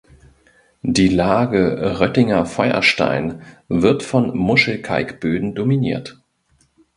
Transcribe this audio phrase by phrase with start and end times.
[0.81, 6.19] Die Lage Röttinger Feuerstein wird von Muschelkalkböden dominiert.